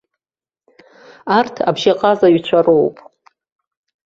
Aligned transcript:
Арҭ 1.37 1.55
абжьаҟазаҩцәа 1.69 2.59
роуп. 2.65 2.97